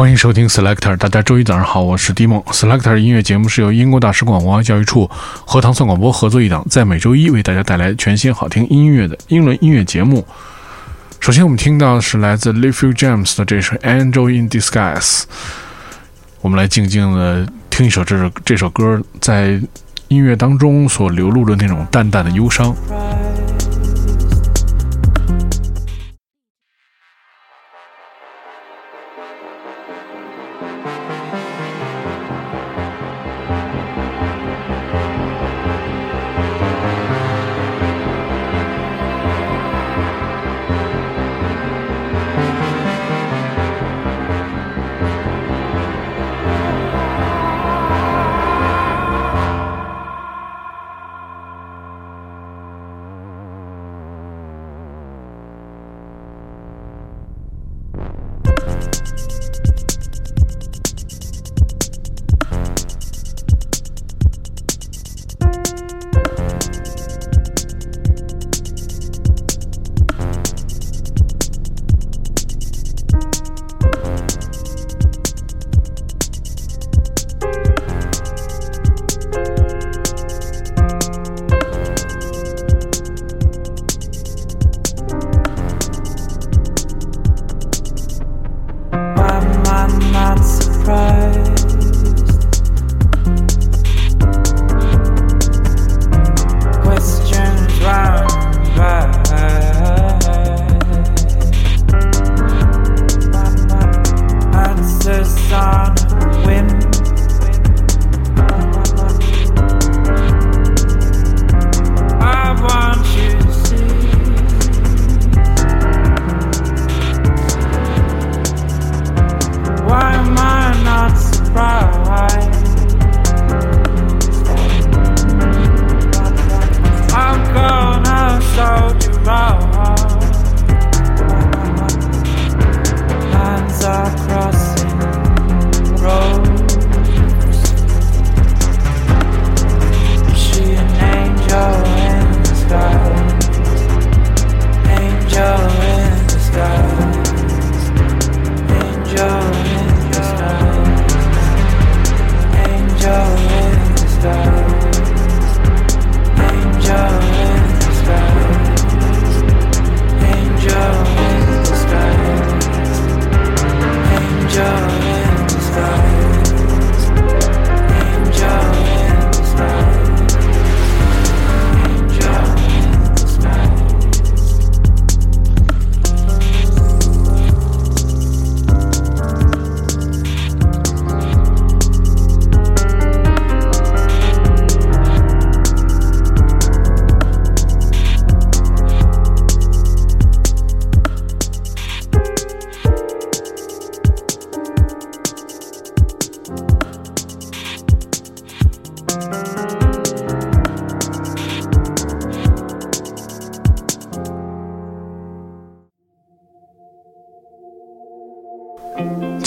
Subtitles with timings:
[0.00, 2.42] 欢迎收听 Selector，大家周一早上好，我是 Di 梦。
[2.44, 5.06] Selector 音乐节目是由英国大使馆文化教育处
[5.46, 10.26] 和唐宋广播合作一档，在每周一为大家带来全新好听音乐的英伦音乐节目。
[11.20, 15.00] 首先，我们听到的是来自 l i f e James 的这首《Angel in Disguise》，
[16.40, 19.60] 我们来静静的听一首这首这首歌在
[20.08, 22.74] 音乐当中所流露的那种淡淡的忧伤。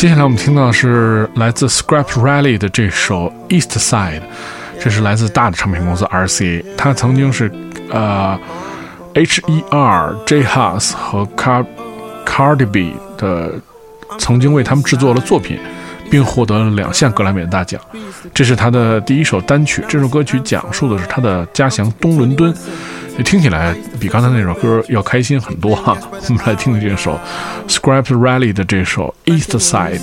[0.03, 4.21] 接下来我们听到的是来自 Scrap Rally 的这首 East Side，
[4.77, 7.49] 这是来自大的唱片公司 RCA，它曾经是
[7.89, 8.37] 呃
[9.13, 10.13] H.E.R.
[10.25, 10.43] J.
[10.43, 11.65] Hus 和 Car
[12.25, 13.53] Cardi B 的
[14.19, 15.57] 曾经为他们制作了作品，
[16.13, 17.81] 并获得了两项格莱美的大奖。
[18.35, 22.53] 这是他的第一首单曲，这首歌曲讲述的是他的家乡东伦敦。
[23.25, 25.97] 听起来比刚才那首歌要开心很多哈、
[26.29, 27.19] 我们来听听这首
[27.68, 30.01] s c r a p Rally 的这首 East Side。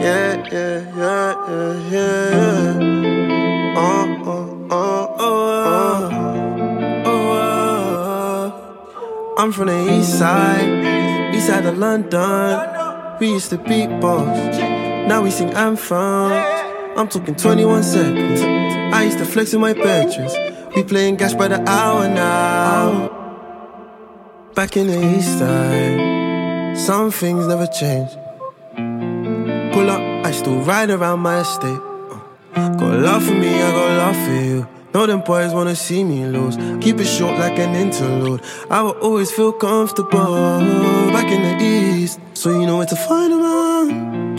[0.00, 0.97] Yeah, yeah.
[1.28, 3.78] Yeah, yeah, yeah.
[3.78, 6.08] Uh, uh, uh, uh,
[7.06, 7.38] uh.
[9.38, 12.60] I'm from the east side, east side of London.
[13.20, 14.58] We used to beat boss,
[15.08, 16.56] now we sing anthems.
[16.96, 18.40] I'm talking 21 seconds.
[18.94, 20.34] I used to flex in my bedrooms.
[20.74, 23.14] We playing gas by the hour now.
[24.54, 28.10] Back in the east side, some things never change.
[29.72, 31.80] Pull up, I still ride around my estate.
[32.54, 34.68] Got love for me, I got love for you.
[34.94, 36.56] Know them boys wanna see me lose.
[36.80, 38.40] Keep it short like an interlude.
[38.70, 40.10] I will always feel comfortable
[41.12, 42.20] back in the east.
[42.34, 44.38] So you know where to find man.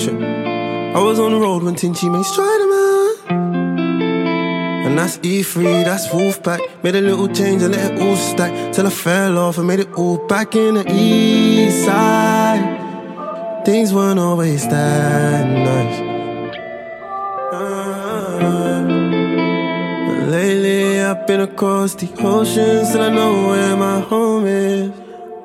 [0.95, 3.29] I was on the road when Tinchy made Stryderman.
[4.85, 6.83] And that's E3, that's Wolfpack.
[6.83, 8.73] Made a little change and let it all stack.
[8.73, 12.88] Till I fell off and made it all back in the east side.
[13.65, 15.99] Things weren't always that nice.
[17.53, 18.81] Uh,
[20.27, 24.91] lately I've been across the oceans, still I know where my home is.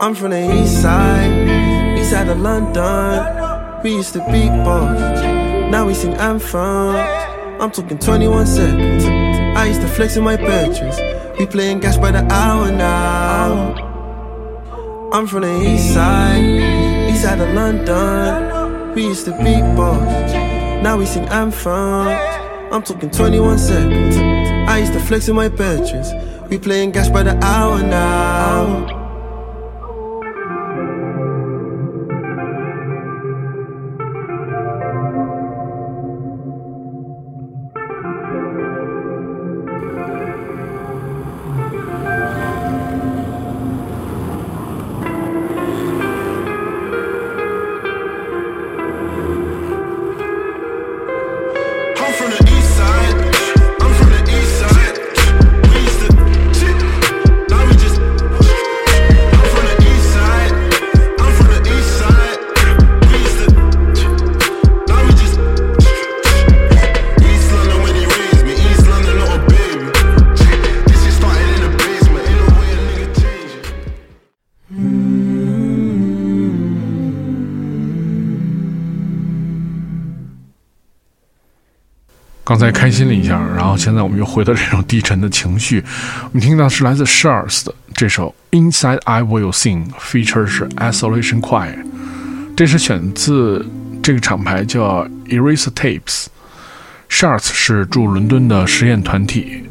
[0.00, 3.82] I'm from the east side, east side of London.
[3.82, 5.20] We used to beat balls,
[5.72, 6.52] now we sing anthems.
[7.60, 9.04] I'm talking 21 seconds.
[9.56, 10.98] I used to flex in my bedrooms.
[11.38, 13.74] We playing gas by the hour now.
[15.12, 16.42] I'm from the east side,
[17.24, 18.94] east side of London.
[18.94, 20.32] We used to beat balls,
[20.82, 21.64] now we sing anthems.
[22.72, 24.16] I'm talking 21 seconds.
[24.68, 26.12] I used to flex in my bedrooms.
[26.48, 29.03] We playing gas by the hour now.
[82.84, 85.82] 开心了一下，然后现在我们又回到这种低沉的情绪。
[86.24, 91.78] 我们听到是来自 Sharks 的这首《Inside I Will Sing》，feature 是 Isolation Choir，
[92.54, 93.66] 这是选自
[94.02, 96.26] 这个厂牌叫 Eraser Tapes。
[97.08, 99.64] Sharks 是驻伦敦的实验团体。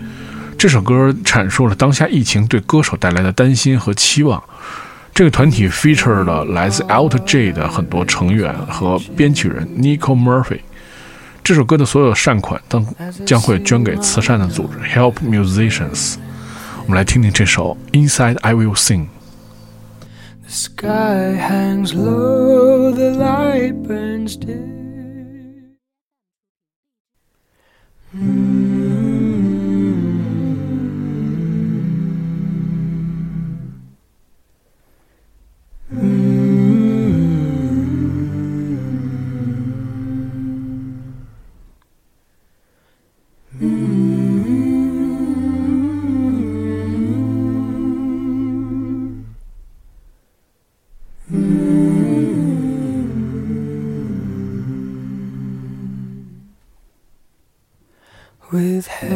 [0.58, 4.44] 这首歌阐述了当下疫情对歌手带来的担心和期望。
[5.14, 10.62] 这个团体 feature 了来自 Alt J 的很多成员和编曲人 Nico Murphy。
[11.43, 12.85] 这首歌的所有善款都
[13.25, 16.17] 将会捐给慈善的组织 Help Musicians。
[16.85, 24.79] 我们来听听这首 Inside I Will Sing。The sky hangs low, the light burns dim.
[28.15, 28.72] With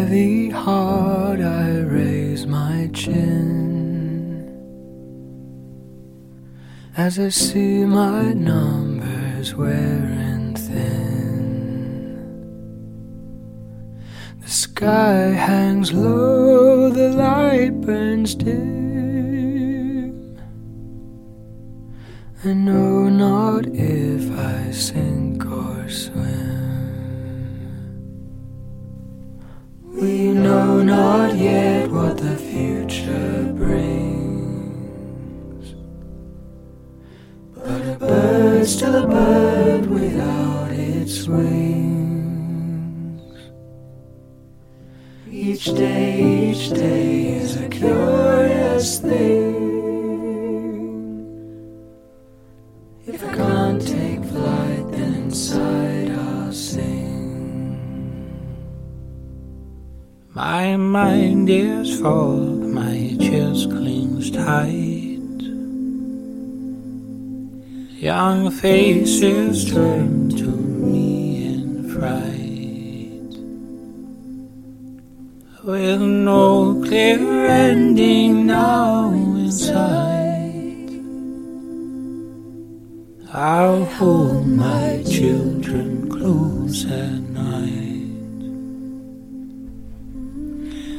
[0.08, 4.48] Heavy heart, I raise my chin
[6.96, 12.16] as I see my numbers wearing thin.
[14.40, 18.80] The sky hangs low, the light burns dim.
[22.46, 25.17] I know not if I sink
[41.08, 42.82] its wings.
[45.32, 49.56] Each day, each day is a curious thing.
[53.06, 57.80] If I can't take flight, then inside I'll sing.
[60.36, 62.48] My mind is full,
[62.82, 65.40] my chest clings tight.
[67.98, 70.67] Young faces turn to
[71.98, 73.34] fright.
[75.64, 80.90] With no clear ending now in sight,
[83.34, 87.98] I'll hold my children close at night.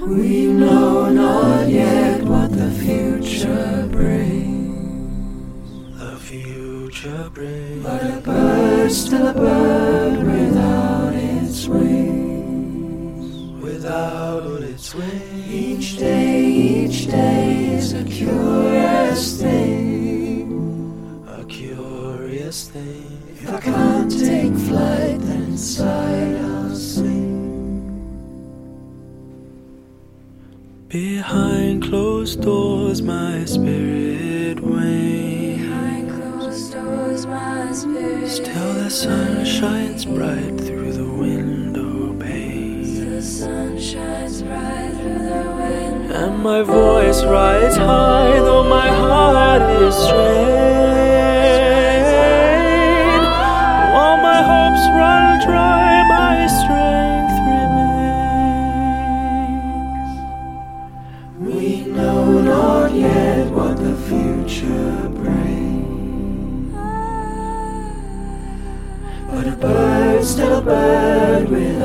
[0.07, 4.41] We know not yet what the future brings.
[6.01, 7.83] The future brings.
[7.85, 10.25] But a bird still a bird
[14.89, 15.51] its wings.
[15.51, 21.25] Each day, each day is a curious thing.
[21.29, 23.23] A curious thing.
[23.33, 27.27] If I can't take flight, then inside I'll sing.
[30.89, 35.61] Behind closed doors, my spirit wanes.
[35.61, 42.59] Behind closed doors, my spirit Still, the sun shines bright through the window pane.
[46.21, 50.49] And my voice rides high, though my heart is strained.
[53.95, 58.19] While my hopes run dry, my strength remains.
[61.39, 61.63] We
[61.97, 66.75] know not yet what the future brings.
[69.31, 71.78] But a bird, still a bird without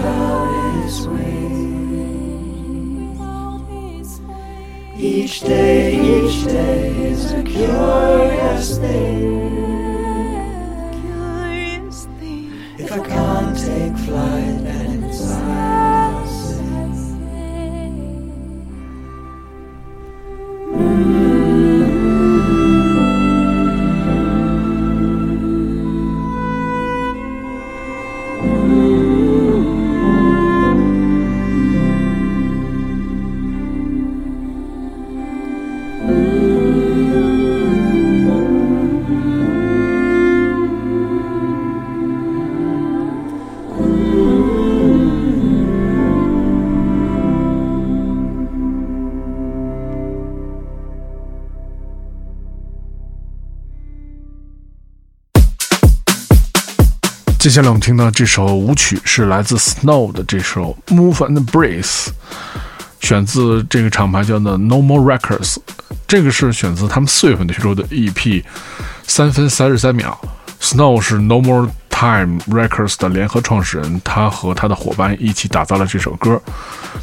[5.44, 9.44] day, each day is a curious thing.
[12.78, 14.53] If I can't take flight,
[57.44, 61.84] 接下来我们听到这首舞曲是来自 Snow 的这首《Move and Breathe》，
[63.02, 65.58] 选自这个厂牌叫做 No More Records。
[66.08, 68.46] 这个是选自他们四月份推出的 EP，
[69.06, 70.18] 三分三十三秒。
[70.62, 76.42] Snow 是 No More Time Records 的联合创始人，他和他的伙伴一起打造了这首歌。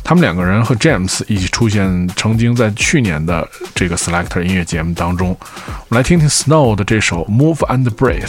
[0.02, 5.36] 他们两个人和 James 一起出现，曾经在去年的这个 Selector 音乐节目当中。
[5.66, 8.24] 我们来听听 Snow 的这首《Move and Breathe》。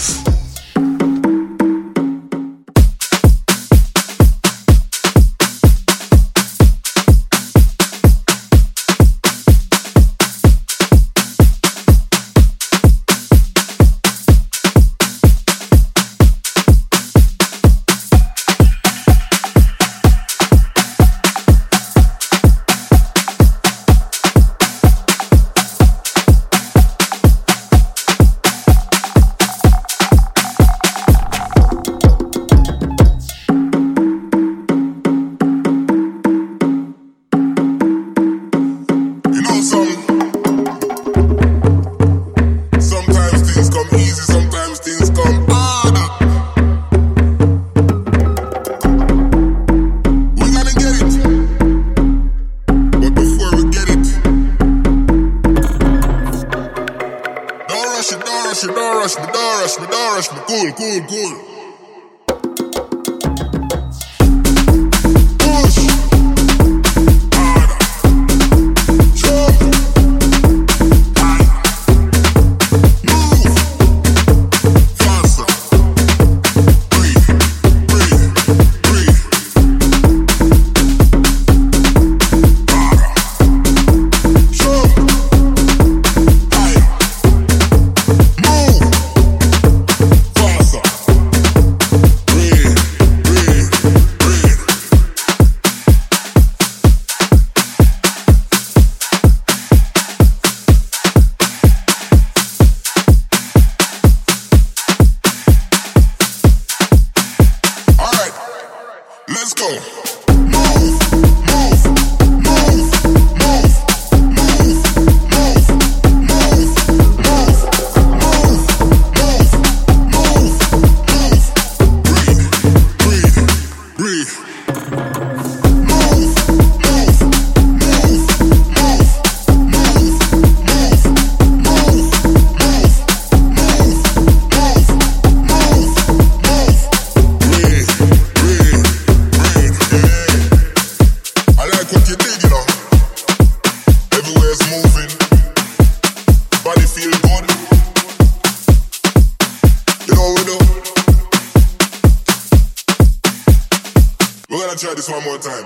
[154.50, 155.66] We're gonna try this one more time.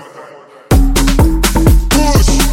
[1.90, 2.45] Push.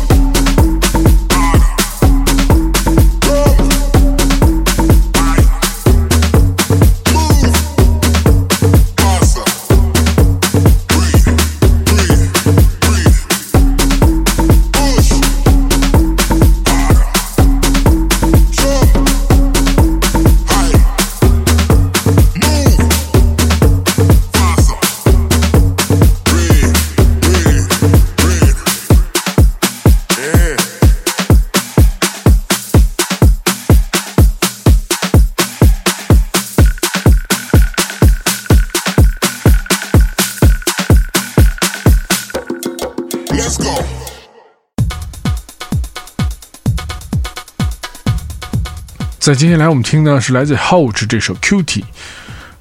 [49.23, 51.85] 在接下来我们听的是来自 Hoge 这首 Cutie，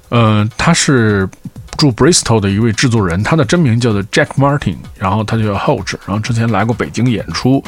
[0.07, 1.27] 呃，他是
[1.77, 7.61] 住 Bristol 的一位制作人，他的真名叫做 Jack Martin，然后他就叫 Hoge，然后之前来过北京演出，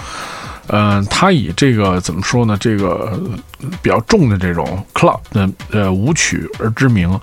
[0.68, 3.22] 呃，他以这个怎么说呢，这个
[3.82, 7.20] 比较重的这种 club 的呃舞曲而知名，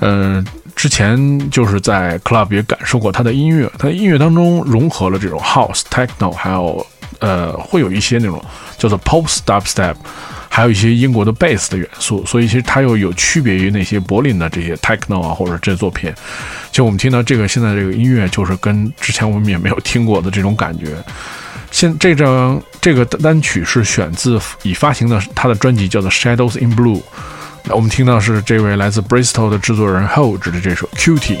[0.00, 0.44] 呃，
[0.76, 6.86] 之前就是在 club 也感受过他的音乐，他的音乐当中融合了这种 house、techno，还有
[7.20, 8.44] 呃会有一些那种
[8.76, 9.94] 叫做 pop dubstep。
[10.52, 16.12] 还有一些英国的贝斯的元素，所以其实它又有区别于那些柏林的这些 techno 啊，或者这些作品。
[16.72, 20.96] 就我们听到这个现在这个音乐，就是跟之前我们也没有听过的这种感觉。
[21.70, 26.98] 现这张这个单曲是选自已发行的他的专辑，叫做《Shadows in Blue》。
[27.64, 31.38] 那我们听到是这位来自 Bristol 的制作人 Hoge 的这首《Cutie》。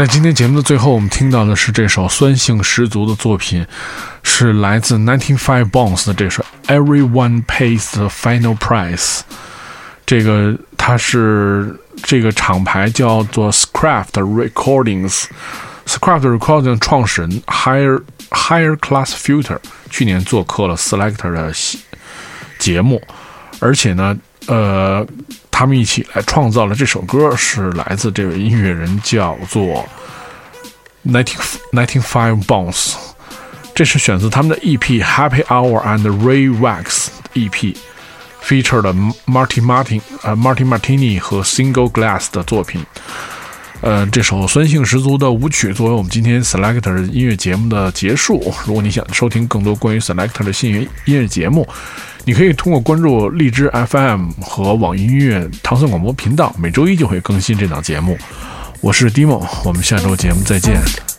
[0.00, 3.66] 在今天节目的最后，我们听到的是这首酸性十足的作品，
[4.22, 6.42] 是来自 Nineteen Five Bones 的这首
[6.74, 9.18] 《Everyone Pays the Final Price》。
[10.06, 15.24] 这个它是这个厂牌叫做 Scraft Recordings。
[15.84, 19.58] Scraft Recording 创始人 Higher Higher Class Filter
[19.90, 21.52] 去年做客了 Selector 的
[22.58, 23.02] 节目，
[23.58, 25.06] 而且呢，呃，
[25.60, 29.86] 他们一起来创造了这首歌，是来自这位音乐人叫做
[31.06, 31.36] Nineteen
[31.70, 32.94] Nineteen Five Bounce。
[33.74, 42.28] 这是选自他们的 EP Happy Hour and Ray Wax EP，featured Martin Martin 呃 Marty Martini 和 Single Glass
[42.32, 42.82] 的作品。
[43.82, 48.50] 呃，这首酸性十足的舞曲作为我们今天 Selector 音乐节目的结束。
[48.64, 51.68] 如果你想收听更多关于 Selector 的新音乐节目，
[52.24, 58.16] 你可以通过关注荔枝 FM 和网易音乐唐僧广播频道，每周一就会更新这档节目。
[58.80, 61.09] 我是 Dimo，我们下周节目再见。